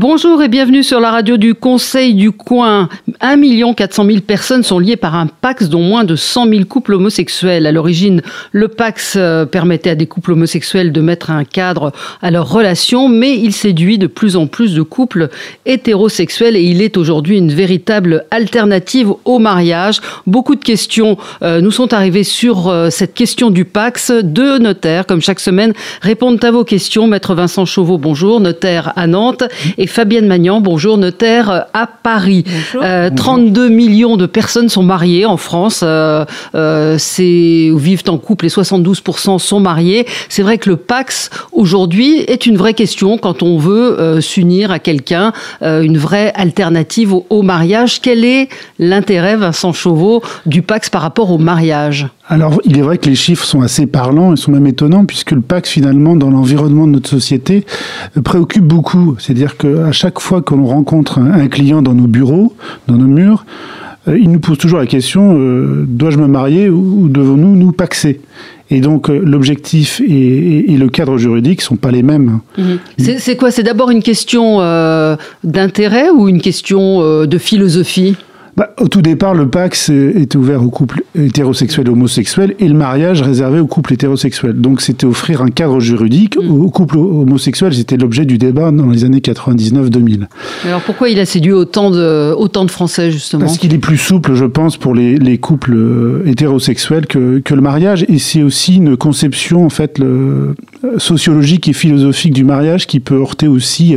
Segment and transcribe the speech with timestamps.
[0.00, 2.88] Bonjour et bienvenue sur la radio du Conseil du Coin.
[3.20, 6.94] 1 400 000 personnes sont liées par un Pax, dont moins de 100 000 couples
[6.94, 7.66] homosexuels.
[7.66, 11.92] À l'origine, le Pax euh, permettait à des couples homosexuels de mettre un cadre
[12.22, 15.28] à leur relation, mais il séduit de plus en plus de couples
[15.66, 20.00] hétérosexuels et il est aujourd'hui une véritable alternative au mariage.
[20.26, 24.12] Beaucoup de questions euh, nous sont arrivées sur euh, cette question du Pax.
[24.22, 27.06] Deux notaires, comme chaque semaine, répondent à vos questions.
[27.06, 29.44] Maître Vincent Chauveau, bonjour, notaire à Nantes,
[29.90, 32.44] Fabienne Magnan, bonjour, notaire à Paris.
[32.46, 32.84] Bonjour.
[33.16, 35.80] 32 millions de personnes sont mariées en France.
[35.82, 40.06] Euh, euh, vivent en couple et 72% sont mariés.
[40.28, 44.70] C'est vrai que le Pax aujourd'hui est une vraie question quand on veut euh, s'unir
[44.70, 48.00] à quelqu'un, euh, une vraie alternative au, au mariage.
[48.00, 52.08] Quel est l'intérêt, Vincent Chauveau, du Pax par rapport au mariage?
[52.30, 55.32] Alors, il est vrai que les chiffres sont assez parlants et sont même étonnants, puisque
[55.32, 57.66] le Pax, finalement, dans l'environnement de notre société,
[58.16, 59.16] euh, préoccupe beaucoup.
[59.18, 62.54] C'est-à-dire qu'à chaque fois que l'on rencontre un, client dans nos bureaux,
[62.86, 63.44] dans nos murs,
[64.06, 67.72] euh, il nous pose toujours la question euh, dois-je me marier ou, ou devons-nous nous
[67.72, 68.20] paxer?
[68.70, 72.38] Et donc, l'objectif et, le cadre juridique sont pas les mêmes.
[72.96, 73.50] C'est c'est quoi?
[73.50, 74.58] C'est d'abord une question
[75.42, 78.14] d'intérêt ou une question de philosophie?
[78.56, 82.74] Bah, au tout départ, le Pax était ouvert aux couples hétérosexuels et homosexuels et le
[82.74, 84.60] mariage réservé aux couples hétérosexuels.
[84.60, 87.74] Donc c'était offrir un cadre juridique aux couples homosexuels.
[87.74, 90.26] C'était l'objet du débat dans les années 99-2000.
[90.66, 93.44] Alors pourquoi il a séduit autant de, autant de Français justement?
[93.44, 97.54] Parce qu'il est plus souple, je pense, pour les, les couples euh, hétérosexuels que, que
[97.54, 98.04] le mariage.
[98.08, 103.00] Et c'est aussi une conception, en fait, le, euh, sociologique et philosophique du mariage qui
[103.00, 103.96] peut heurter aussi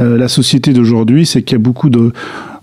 [0.00, 1.26] euh, la société d'aujourd'hui.
[1.26, 2.12] C'est qu'il y a beaucoup de...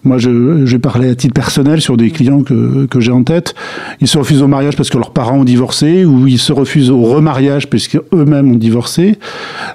[0.05, 3.55] Moi, je, je parler à titre personnel sur des clients que, que j'ai en tête.
[4.01, 6.89] Ils se refusent au mariage parce que leurs parents ont divorcé, ou ils se refusent
[6.91, 9.17] au remariage parce qu'eux-mêmes ont divorcé.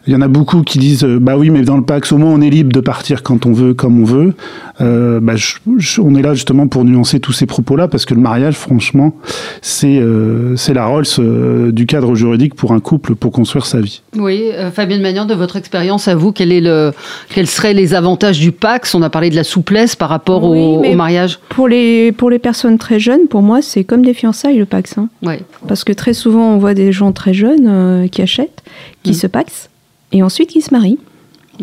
[0.07, 2.19] Il y en a beaucoup qui disent, euh, bah oui, mais dans le Pax, au
[2.19, 4.35] moins on est libre de partir quand on veut, comme on veut.
[4.81, 8.15] Euh, bah, je- je- on est là justement pour nuancer tous ces propos-là, parce que
[8.15, 9.15] le mariage, franchement,
[9.63, 13.81] c'est euh, c'est la Rolls euh, du cadre juridique pour un couple pour construire sa
[13.81, 14.03] vie.
[14.17, 16.93] Oui, Fabienne Magnan, de votre expérience à vous, quel est le,
[17.35, 18.95] quels seraient les avantages du Pax?
[18.95, 21.39] On a parlé de la souplesse par rapport Oui, au, mariage.
[21.49, 24.99] Pour les, pour les personnes très jeunes, pour moi, c'est comme des fiançailles, le Pax.
[24.99, 25.09] hein.
[25.23, 25.41] Ouais.
[25.67, 28.63] Parce que très souvent, on voit des gens très jeunes euh, qui achètent,
[29.03, 29.15] qui Mm.
[29.15, 29.71] se paxent,
[30.13, 30.99] et ensuite qui se marient.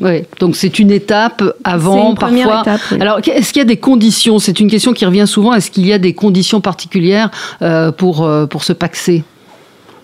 [0.01, 0.27] Ouais.
[0.41, 2.73] Donc c'est une étape avant, une première parfois.
[2.73, 2.97] étape, oui.
[2.99, 4.39] Alors est-ce qu'il y a des conditions?
[4.39, 5.53] C'est une question qui revient souvent.
[5.53, 9.23] Est-ce qu'il y a des conditions particulières euh, pour, euh, pour se paxer?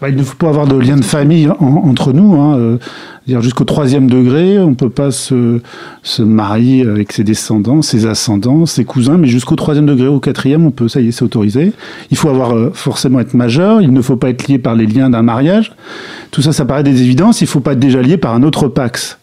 [0.02, 2.34] Bah, il ne faut pas avoir de lien de famille en- entre nous.
[2.34, 2.78] Hein, euh,
[3.28, 5.60] dire jusqu'au troisième degré, on peut pas se,
[6.02, 10.66] se marier avec ses descendants, ses ascendants, ses cousins, mais jusqu'au troisième degré, au quatrième,
[10.66, 11.72] on peut, ça y est, c'est autorisé.
[12.10, 13.82] Il faut avoir euh, forcément être majeur.
[13.84, 15.72] Il ne faut pas être lié par les liens d'un mariage.
[16.32, 17.42] Tout ça, ça paraît des évidences.
[17.42, 19.20] Il faut pas être déjà lié par un autre pax.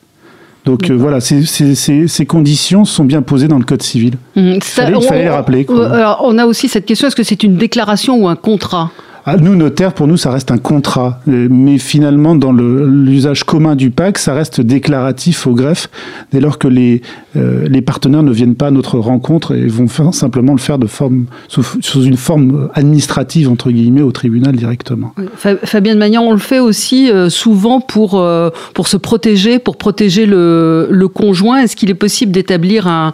[0.64, 4.14] Donc euh, voilà, ces, ces- ces- ces conditions sont bien posées dans le code civil.
[4.62, 5.90] Fallait- il on- fallait les rappeler, quoi.
[5.92, 8.90] Alors, on a aussi cette question est-ce que c'est une déclaration ou un contrat?
[9.36, 11.20] Nous, notaires, pour nous, ça reste un contrat.
[11.28, 15.88] Euh, Mais finalement, dans l'usage commun du PAC, ça reste déclaratif au greffe,
[16.32, 17.02] dès lors que les,
[17.36, 20.86] euh, les partenaires ne viennent pas à notre rencontre et vont simplement le faire de
[20.86, 25.12] forme, sous, une forme administrative, entre guillemets, au tribunal directement.
[25.36, 31.06] Fa- Fabienne Magnan, on le fait aussi euh, souvent pour, se protéger, pour protéger le,
[31.12, 31.58] conjoint.
[31.62, 33.12] Est-ce qu'il est possible d'établir un,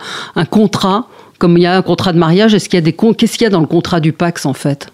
[0.50, 1.08] contrat?
[1.38, 3.42] Comme il y a un contrat de mariage, est-ce qu'il y a des qu'est-ce qu'il
[3.44, 4.88] y a dans le contrat du Pax en fait?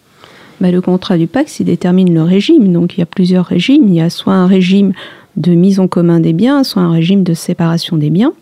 [0.60, 2.72] Bah, le contrat du Pax, il détermine le régime.
[2.72, 3.88] Donc, il y a plusieurs régimes.
[3.88, 4.92] Il y a soit un régime
[5.36, 8.32] de mise en commun des biens, soit un régime de séparation des biens.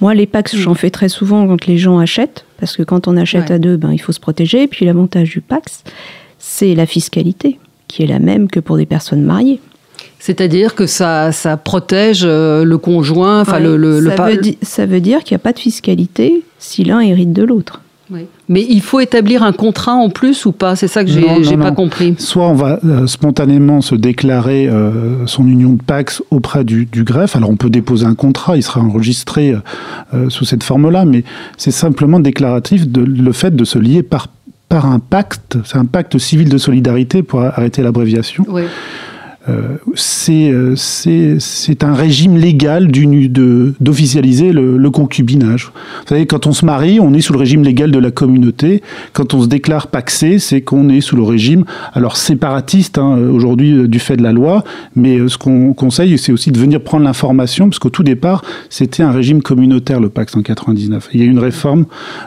[0.00, 3.16] Moi, les Pax, j'en fais très souvent quand les gens achètent, parce que quand on
[3.16, 3.54] achète Ouais.
[3.54, 4.64] à deux, ben, il faut se protéger.
[4.64, 5.82] Et puis, l'avantage du Pax,
[6.38, 7.58] c'est la fiscalité,
[7.88, 9.60] qui est la même que pour des personnes mariées.
[10.18, 13.60] C'est-à-dire que ça, ça protège euh, le conjoint, enfin Ouais.
[13.64, 17.00] le, le- ça, veut ça veut dire qu'il n'y a pas de fiscalité si l'un
[17.00, 17.80] hérite de l'autre.
[18.10, 18.26] Oui.
[18.48, 20.76] Mais il faut établir un contrat en plus ou pas?
[20.76, 22.14] C'est ça que Non, j'ai pas compris.
[22.18, 27.04] Soit on va euh, spontanément se déclarer euh, son union de Pax auprès du, du
[27.04, 27.36] greffe.
[27.36, 29.58] Alors on peut déposer un contrat, il sera enregistré euh,
[30.14, 31.24] euh, sous cette forme-là, mais
[31.56, 34.28] c'est simplement déclaratif de le fait de se lier par
[34.68, 38.44] par un pacte, c'est un pacte civil de solidarité pour arrêter l'abréviation.
[38.48, 38.62] Oui.
[39.48, 39.76] Euh,
[40.28, 42.90] euh, c'est un régime légal
[43.80, 45.66] d'officialiser le, le, concubinage.
[46.02, 48.82] Vous savez, quand on se marie, on est sous le régime légal de la communauté.
[49.12, 53.72] Quand on se déclare paxé, c'est qu'on est sous le régime, alors séparatiste hein, aujourd'hui
[53.72, 54.64] euh, du fait de la loi,
[54.94, 59.02] mais ce qu'on conseille, c'est aussi de venir prendre l'information, parce qu'au tout départ, c'était
[59.02, 61.10] un régime communautaire, le Pax en 99.
[61.12, 61.86] Il y a eu une réforme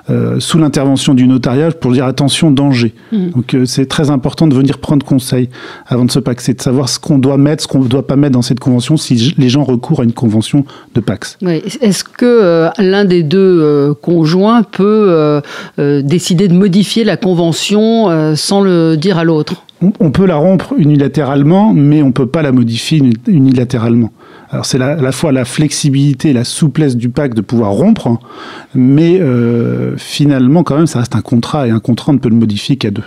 [0.09, 2.93] euh, sous l'intervention du notariat pour dire attention, danger.
[3.11, 3.29] Mmh.
[3.29, 5.49] Donc c'est très important de venir prendre conseil
[5.87, 8.15] avant de se paxer, de savoir ce qu'on doit mettre, ce qu'on ne doit pas
[8.15, 10.65] mettre dans cette convention si les gens recourent à une convention
[10.95, 11.37] de Pax.
[11.81, 15.41] Est-ce que euh, l'un des deux euh, conjoints peut
[15.79, 19.65] euh, décider de modifier la convention sans le dire à l'autre?
[19.99, 24.11] On peut la rompre unilatéralement, mais on ne peut pas la modifier unilatéralement.
[24.51, 28.19] Alors c'est à la fois la flexibilité, la souplesse du pacte de pouvoir rompre, hein,
[28.75, 29.21] mais
[29.97, 32.75] finalement quand même ça reste un contrat et un contrat on ne peut le modifier
[32.75, 33.03] qu'à deux.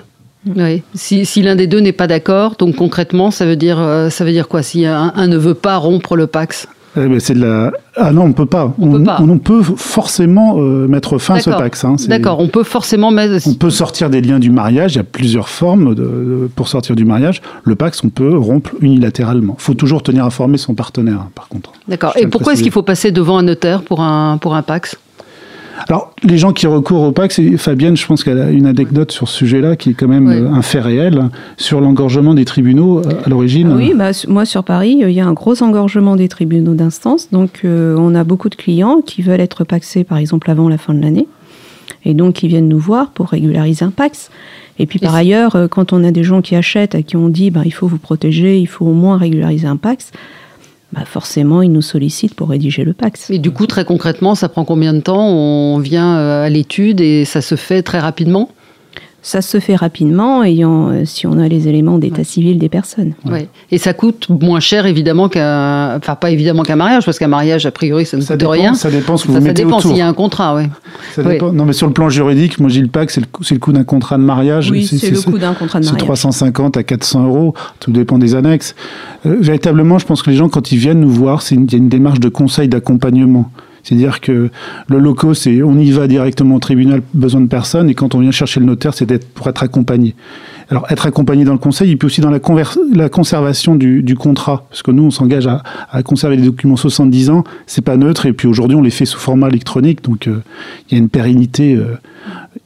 [0.47, 0.83] Oui.
[0.95, 4.25] Si, si l'un des deux n'est pas d'accord, donc concrètement, ça veut dire, euh, ça
[4.25, 4.63] veut dire quoi?
[4.63, 6.67] Si un, ne veut pas rompre le Pax?
[6.95, 7.73] Eh ben, c'est de la...
[7.97, 8.75] Ah non, on peut pas.
[8.79, 9.19] On, peut, pas.
[9.21, 11.85] on peut forcément euh, mettre fin à ce Pax.
[11.85, 11.97] Hein.
[12.07, 13.49] D'accord, on peut forcément mettre...
[13.49, 16.95] On peut sortir des liens du mariage, il y a plusieurs formes de, pour sortir
[16.95, 17.41] du mariage.
[17.65, 19.57] Le Pax, on peut rompre unilatéralement.
[19.59, 21.73] Il faut toujours tenir informé son partenaire, hein, par contre.
[21.89, 22.13] D'accord.
[22.17, 24.99] Et pourquoi est-ce qu'il faut passer devant un notaire pour un, pour un Pax?
[25.89, 29.11] Alors, les gens qui recourent au Pax, et Fabienne, je pense qu'elle a une anecdote
[29.11, 33.01] sur ce sujet-là qui est quand même euh, un fait réel, sur l'engorgement des tribunaux
[33.01, 33.73] euh, à l'origine.
[33.73, 37.31] Oui, bah, moi sur Paris, il y a un gros engorgement des tribunaux d'instance.
[37.31, 40.79] Donc, euh, on a beaucoup de clients qui veulent être paxés, par exemple, avant la
[40.79, 41.27] fin de l'année.
[42.05, 44.31] Et donc, ils viennent nous voir pour régulariser un Pax.
[44.79, 47.51] Et puis, par ailleurs, quand on a des gens qui achètent, à qui on dit,
[47.51, 50.11] bah, il faut vous protéger, il faut au moins régulariser un Pax,
[50.93, 53.31] bah forcément, ils nous sollicitent pour rédiger le Pax.
[53.31, 55.27] Et du coup, très concrètement, ça prend combien de temps?
[55.27, 58.51] On vient euh, à l'étude et ça se fait très rapidement?
[59.25, 63.13] Ça se fait rapidement, ayant, euh, si on a les éléments d'état civil des personnes.
[63.25, 63.47] Ouais.
[63.71, 65.97] Et ça coûte moins cher, évidemment, qu'un.
[65.97, 68.75] Enfin, pas évidemment qu'un mariage, parce qu'un mariage, a priori, ça ne coûte rien.
[68.75, 70.65] Ça dépend ce que vous ça, mettez Ça dépend s'il y a un contrat, oui.
[71.53, 74.19] Non, mais sur le plan juridique, moi, Gilles Pac, c'est le, le coût d'un contrat
[74.19, 74.73] de mariage.
[74.73, 76.01] Oui, c'est le coût d'un contrat de mariage.
[76.01, 78.75] C'est 350 à 400 euros, tout dépend des annexes.
[79.27, 81.79] Euh, véritablement, je pense que les gens, quand ils viennent nous voir, il y a
[81.79, 83.51] une démarche de conseil, d'accompagnement.
[83.83, 84.51] C'est-à-dire que
[84.89, 88.21] le loco, c'est on y va directement au tribunal, besoin de personne, et quand on
[88.21, 90.15] vient chercher le notaire, c'est pour être accompagné.
[90.71, 92.41] Alors, être accompagné dans le conseil, et puis aussi dans la,
[92.95, 96.77] la conservation du, du, contrat, parce que nous, on s'engage à, à, conserver les documents
[96.77, 100.29] 70 ans, c'est pas neutre, et puis aujourd'hui, on les fait sous format électronique, donc
[100.29, 100.43] euh,
[100.89, 101.97] il y a une pérennité euh,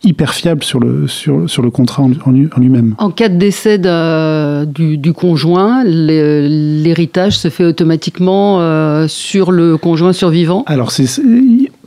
[0.03, 2.94] hyper fiable sur le, sur, sur le contrat en, en lui-même.
[2.99, 3.79] En cas de décès
[4.67, 10.65] du, du, conjoint, l'héritage se fait automatiquement euh, sur le conjoint survivant?
[10.67, 11.06] Alors, c'est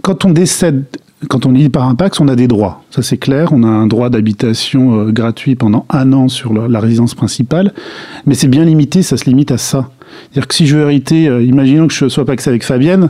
[0.02, 0.86] quand on décède
[1.28, 2.82] quand on lit par un Pax, on a des droits.
[2.92, 3.50] Ça, c'est clair.
[3.52, 7.74] On a un droit d'habitation euh, gratuit pendant un an sur la, résidence principale.
[8.26, 9.90] Mais c'est bien limité, ça se limite à ça.
[10.32, 13.10] C'est-à-dire que si je veux hériter, euh, imaginons que je sois paxé avec Fabienne,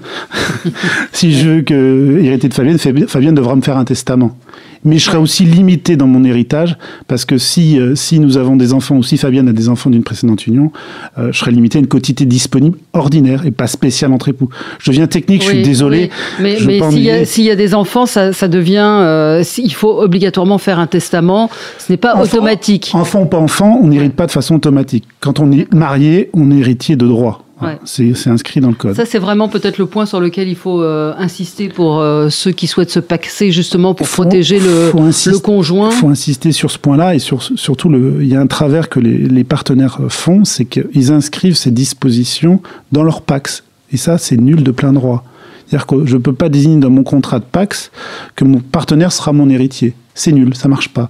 [1.12, 4.38] si je veux que, hériter de Fabienne, Fabienne devra me faire un testament
[4.86, 8.56] mais je serai aussi limité dans mon héritage parce que si, euh, si nous avons
[8.56, 10.72] des enfants ou si Fabienne a des enfants d'une précédente union,
[11.18, 14.50] euh, je serai limité à une quotité disponible ordinaire et pas spéciale entre époux.
[14.80, 16.10] Je deviens technique, je suis désolé.
[16.40, 16.80] Mais, mais
[17.25, 19.00] s'il y, a des enfants, ça, ça devient.
[19.02, 21.50] Euh, il faut obligatoirement faire un testament.
[21.78, 22.92] Ce n'est pas automatique.
[22.94, 25.06] Enfant ou pas enfant, on n'hérite pas de façon automatique.
[25.19, 26.62] Quand on est marié, on est
[26.96, 27.44] de droit.
[27.84, 28.96] C'est inscrit dans le code.
[28.96, 32.52] Ça, c'est vraiment peut-être le point sur lequel il faut euh, insister pour euh, ceux
[32.52, 35.90] qui souhaitent se paxer, justement, pour protéger le, le, conjoint.
[35.90, 37.92] Il faut insister sur ce point-là et sur, surtout,
[38.22, 42.62] il y a un travers que les, les partenaires font, c'est qu'ils inscrivent ces dispositions
[42.94, 43.64] dans leur pax.
[43.92, 45.26] Et ça, c'est nul de plein droit.
[45.69, 47.92] C'est-à-dire que je ne peux pas désigner dans mon contrat de pax
[48.35, 51.09] que mon partenaire sera mon héritier c'est nul, ça marche pas.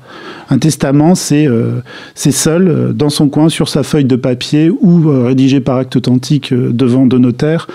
[0.49, 1.81] Un testament, c'est euh,
[2.15, 5.95] seul, euh, dans son coin, sur sa feuille de papier ou euh, rédigé par acte
[5.95, 7.67] authentique devant deux notaires,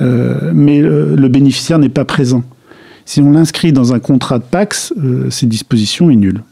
[0.00, 2.42] mais le bénéficiaire n'est pas présent.
[3.04, 4.92] Si on l'inscrit dans un contrat de Pax,
[5.30, 6.42] ces dispositions est nulle.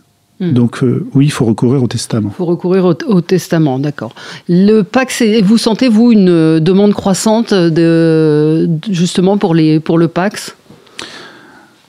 [0.40, 0.52] Hmm.
[0.52, 0.80] Donc
[1.14, 2.30] oui, il faut recourir au testament.
[2.32, 4.14] Il faut recourir au, testament, d'accord.
[4.48, 10.56] Le Pax, vous sentez, vous, une demande croissante de, justement pour, les, pour le Pax?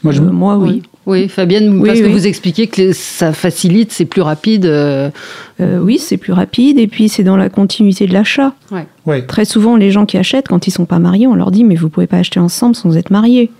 [0.03, 0.81] Moi, moi, oui.
[1.07, 4.65] Oui, Fabienne, parce que vous expliquez que ça facilite, c'est plus rapide.
[4.65, 5.09] Euh.
[5.59, 8.53] Euh, oui, c'est plus rapide et puis c'est dans la continuité de l'achat.
[9.05, 9.23] Ouais.
[9.23, 11.75] Très souvent, les gens qui achètent, quand ils sont pas mariés, on leur dit mais
[11.75, 13.51] vous pouvez pas acheter ensemble sans être mariés.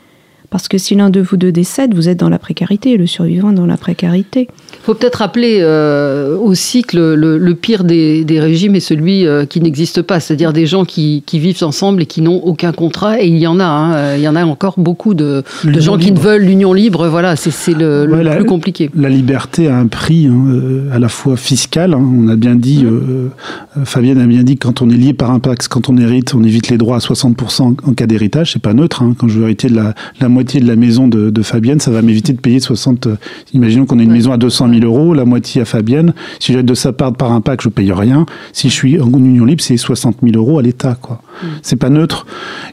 [0.51, 3.51] Parce que si l'un de vous deux décède, vous êtes dans la précarité, le survivant
[3.51, 4.49] est dans la précarité.
[4.73, 9.61] Il faut peut-être rappeler euh, aussi que le, pire des, régimes est celui euh, qui
[9.61, 13.21] n'existe pas, c'est-à-dire des gens qui, vivent ensemble et qui n'ont aucun contrat.
[13.21, 16.11] Et il y en a, hein, il y en a encore beaucoup de, gens qui
[16.11, 17.07] ne veulent l'union libre.
[17.07, 18.05] Voilà, c'est le,
[18.35, 18.89] plus compliqué.
[18.93, 21.93] La liberté a un prix hein, euh, à la fois fiscal.
[21.93, 22.03] Hein.
[22.03, 23.85] on a bien dit, mmh.
[23.85, 26.43] Fabienne a bien dit quand on est lié par un Pax, quand on hérite, on
[26.43, 28.51] évite les droits à 60% en cas d'héritage.
[28.51, 29.01] C'est pas neutre.
[29.17, 29.93] Quand je veux hériter de la,
[30.27, 33.07] moitié de la maison de, Fabienne, ça va m'éviter de payer 60.
[33.53, 36.13] imaginons qu'on a une maison à 200 000 euros, la moitié à Fabienne.
[36.39, 38.25] Si j'ai de sa part par un pack, je paye rien.
[38.53, 41.21] Si je suis en union libre, c'est 60 000 euros à l'État, quoi.
[41.43, 41.47] Mm.
[41.61, 42.25] C'est pas neutre.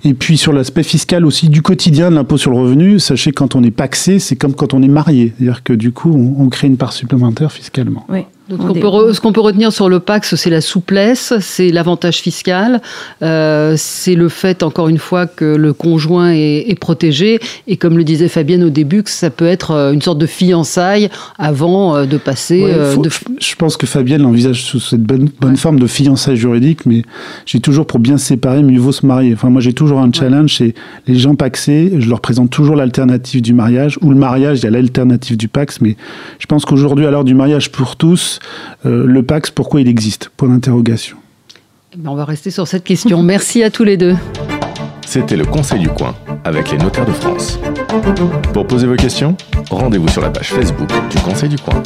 [0.05, 3.57] Et puis sur l'aspect fiscal aussi du quotidien de l'impôt sur le revenu, sachez quand
[3.57, 6.49] on est paxé, c'est comme quand on est marié, c'est-à-dire que du coup, on, on
[6.49, 8.05] crée une part supplémentaire fiscalement.
[8.09, 12.81] Oui ce qu'on peut, retenir sur le PAX, c'est la souplesse, c'est l'avantage fiscal,
[13.23, 18.05] euh, c'est le fait, encore une fois, que le conjoint est, protégé, et comme le
[18.05, 22.07] disait Fabienne au début, que ça peut être euh, une sorte de fiançailles avant euh,
[22.07, 22.65] de passer...
[23.41, 27.03] Je pense que Fabienne l'envisage sous cette bonne, forme de fiançailles juridiques, mais
[27.45, 29.35] j'ai toujours, pour bien séparer, mieux vaut se marier.
[29.35, 30.75] Enfin, moi, j'ai toujours un challenge, c'est
[31.07, 34.67] les gens paxés, je leur présente toujours l'alternative du mariage, ou le mariage, il y
[34.67, 35.97] a l'alternative du PAX, mais
[36.39, 38.38] je pense qu'aujourd'hui, à l'heure du mariage pour tous,
[38.87, 40.31] euh, le Pax, pourquoi il existe?
[40.37, 41.17] Point d'interrogation.
[41.95, 43.23] Eh ben, on va rester sur cette question.
[43.23, 44.17] Merci à tous les deux.
[45.07, 46.15] C'était le Conseil du coin
[46.45, 47.59] avec les notaires de France.
[48.53, 49.37] Pour poser vos questions,
[49.71, 51.83] rendez-vous sur la page Facebook du Conseil du coin.